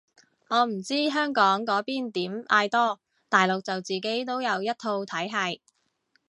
[0.47, 5.59] 我唔知香港嗰邊點嗌多，大陸就自己都有一套體係